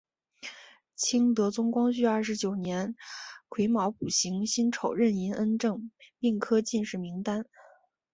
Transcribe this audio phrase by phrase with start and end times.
[0.95, 2.95] 清德宗光绪二十九年
[3.49, 7.45] 癸卯补行辛丑壬寅恩正并科进士名单。